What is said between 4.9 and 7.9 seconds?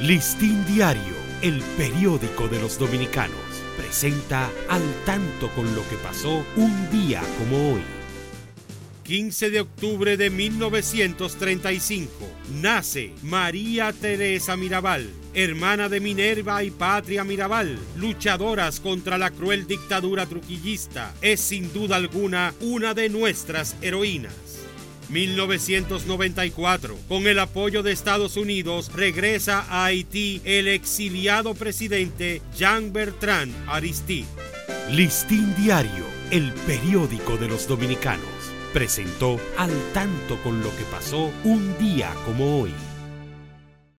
tanto con lo que pasó un día como hoy.